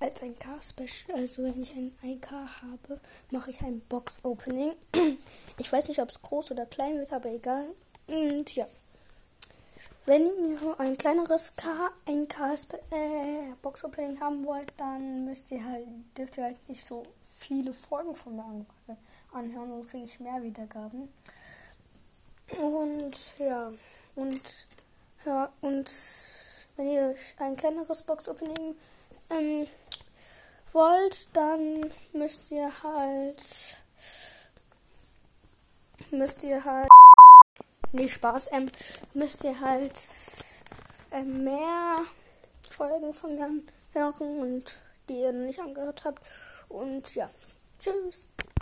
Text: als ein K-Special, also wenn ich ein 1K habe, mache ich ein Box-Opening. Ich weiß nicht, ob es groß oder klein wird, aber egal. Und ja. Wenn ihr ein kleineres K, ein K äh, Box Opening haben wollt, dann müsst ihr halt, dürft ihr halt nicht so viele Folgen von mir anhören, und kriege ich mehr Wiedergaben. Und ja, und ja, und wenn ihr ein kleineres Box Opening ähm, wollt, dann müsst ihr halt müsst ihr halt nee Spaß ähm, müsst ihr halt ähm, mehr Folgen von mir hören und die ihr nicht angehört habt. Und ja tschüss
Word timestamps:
als 0.00 0.22
ein 0.22 0.38
K-Special, 0.38 1.18
also 1.18 1.42
wenn 1.44 1.60
ich 1.60 1.72
ein 1.72 1.92
1K 2.02 2.30
habe, 2.30 3.00
mache 3.30 3.50
ich 3.50 3.62
ein 3.62 3.80
Box-Opening. 3.88 4.72
Ich 5.60 5.72
weiß 5.72 5.88
nicht, 5.88 6.00
ob 6.00 6.08
es 6.08 6.22
groß 6.22 6.52
oder 6.52 6.66
klein 6.66 6.98
wird, 6.98 7.12
aber 7.12 7.30
egal. 7.30 7.64
Und 8.06 8.54
ja. 8.54 8.64
Wenn 10.06 10.24
ihr 10.24 10.78
ein 10.78 10.96
kleineres 10.96 11.56
K, 11.56 11.90
ein 12.06 12.28
K 12.28 12.54
äh, 12.54 13.52
Box 13.60 13.84
Opening 13.84 14.20
haben 14.20 14.44
wollt, 14.44 14.72
dann 14.76 15.24
müsst 15.24 15.50
ihr 15.50 15.64
halt, 15.64 15.86
dürft 16.16 16.38
ihr 16.38 16.44
halt 16.44 16.68
nicht 16.68 16.84
so 16.84 17.02
viele 17.34 17.74
Folgen 17.74 18.14
von 18.14 18.36
mir 18.36 18.66
anhören, 19.32 19.72
und 19.72 19.88
kriege 19.88 20.04
ich 20.04 20.20
mehr 20.20 20.42
Wiedergaben. 20.42 21.12
Und 22.56 23.38
ja, 23.38 23.72
und 24.14 24.66
ja, 25.26 25.52
und 25.60 25.92
wenn 26.76 26.86
ihr 26.86 27.14
ein 27.38 27.56
kleineres 27.56 28.02
Box 28.02 28.28
Opening 28.28 28.76
ähm, 29.30 29.66
wollt, 30.78 31.36
dann 31.36 31.92
müsst 32.12 32.52
ihr 32.52 32.70
halt 32.84 33.82
müsst 36.12 36.44
ihr 36.44 36.64
halt 36.64 36.88
nee 37.92 38.08
Spaß 38.08 38.50
ähm, 38.52 38.70
müsst 39.12 39.42
ihr 39.42 39.60
halt 39.60 40.00
ähm, 41.10 41.42
mehr 41.42 42.04
Folgen 42.70 43.12
von 43.12 43.34
mir 43.34 43.62
hören 43.92 44.40
und 44.40 44.84
die 45.08 45.20
ihr 45.20 45.32
nicht 45.32 45.58
angehört 45.58 46.04
habt. 46.04 46.22
Und 46.68 47.12
ja 47.14 47.28
tschüss 47.80 48.26